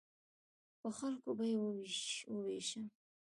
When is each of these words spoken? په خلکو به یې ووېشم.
په 0.81 0.89
خلکو 0.97 1.29
به 1.37 1.45
یې 1.51 1.57
ووېشم. 2.31 2.83